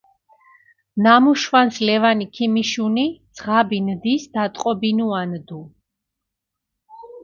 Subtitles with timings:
[1.07, 3.05] ნამუ შვანს ლევანი ქიმიშუნი,
[3.37, 5.65] ძღაბი ნდის დატყობინუანდუ.